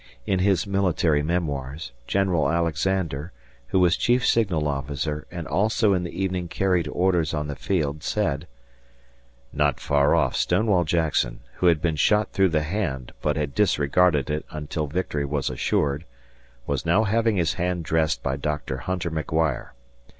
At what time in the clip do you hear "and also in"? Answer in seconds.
5.29-6.01